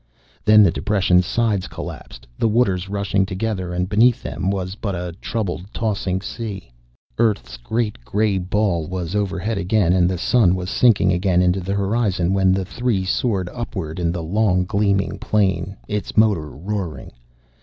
Then 0.43 0.63
the 0.63 0.71
depression's 0.71 1.27
sides 1.27 1.67
collapsed, 1.67 2.25
the 2.39 2.47
waters 2.47 2.89
rushing 2.89 3.23
together... 3.23 3.71
and 3.71 3.87
beneath 3.87 4.23
them 4.23 4.49
was 4.49 4.73
but 4.73 5.21
troubled, 5.21 5.65
tossing 5.75 6.21
sea.... 6.21 6.71
Earth's 7.19 7.55
great 7.57 8.03
gray 8.03 8.39
ball 8.39 8.87
was 8.87 9.13
overhead 9.13 9.59
again 9.59 9.93
and 9.93 10.09
the 10.09 10.17
sun 10.17 10.55
was 10.55 10.71
sinking 10.71 11.13
again 11.13 11.51
to 11.53 11.59
the 11.59 11.75
horizon 11.75 12.33
when 12.33 12.51
the 12.51 12.65
three 12.65 13.05
soared 13.05 13.47
upward 13.53 13.99
in 13.99 14.11
the 14.11 14.23
long, 14.23 14.65
gleaming 14.65 15.19
plane, 15.19 15.77
its 15.87 16.17
motor 16.17 16.49
roaring. 16.49 17.11